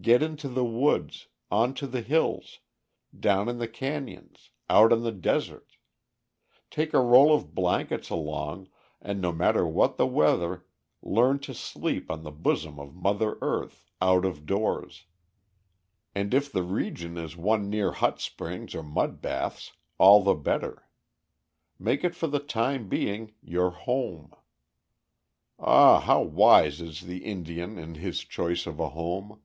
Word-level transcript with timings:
Get 0.00 0.22
into 0.22 0.48
the 0.48 0.64
woods, 0.64 1.28
on 1.50 1.74
to 1.74 1.86
the 1.86 2.00
hills, 2.00 2.60
down 3.16 3.48
in 3.50 3.58
the 3.58 3.68
canyons, 3.68 4.50
out 4.70 4.90
on 4.90 5.02
the 5.02 5.12
deserts. 5.12 5.76
Take 6.70 6.94
a 6.94 6.98
roll 7.00 7.32
of 7.32 7.54
blankets 7.54 8.08
along, 8.08 8.68
and 9.02 9.20
no 9.20 9.32
matter 9.32 9.66
what 9.68 9.98
the 9.98 10.06
weather, 10.06 10.64
learn 11.02 11.40
to 11.40 11.52
sleep 11.52 12.10
on 12.10 12.22
the 12.22 12.32
bosom 12.32 12.80
of 12.80 12.94
Mother 12.96 13.36
Earth, 13.42 13.84
out 14.00 14.24
of 14.24 14.46
doors. 14.46 15.04
And 16.14 16.32
if 16.32 16.50
the 16.50 16.62
region 16.64 17.18
is 17.18 17.36
one 17.36 17.68
near 17.68 17.92
hot 17.92 18.18
springs 18.18 18.74
or 18.74 18.82
mud 18.82 19.20
baths, 19.20 19.72
all 19.98 20.22
the 20.24 20.34
better. 20.34 20.88
Make 21.78 22.02
it 22.02 22.14
for 22.14 22.28
the 22.28 22.40
time 22.40 22.88
being 22.88 23.34
your 23.42 23.70
home. 23.70 24.32
Ah! 25.58 26.00
how 26.00 26.22
wise 26.22 26.80
is 26.80 27.02
the 27.02 27.24
Indian 27.26 27.78
in 27.78 27.96
his 27.96 28.20
choice 28.24 28.66
of 28.66 28.80
a 28.80 28.88
home. 28.88 29.38